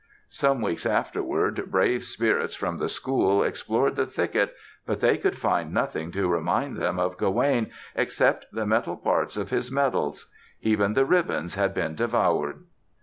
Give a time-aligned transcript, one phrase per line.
[0.31, 5.71] Some weeks afterward brave spirits from the school explored the thicket, but they could find
[5.71, 10.27] nothing to remind them of Gawaine except the metal parts of his medals.
[10.63, 12.63] Even the ribbons had been devoured.